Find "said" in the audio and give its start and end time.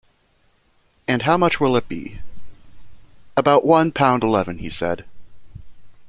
4.67-5.05